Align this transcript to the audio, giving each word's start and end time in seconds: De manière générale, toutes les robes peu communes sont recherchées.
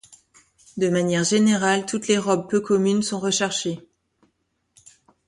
De 0.77 0.89
manière 0.89 1.23
générale, 1.23 1.85
toutes 1.85 2.07
les 2.07 2.17
robes 2.17 2.49
peu 2.49 2.59
communes 2.59 3.03
sont 3.03 3.19
recherchées. 3.19 3.87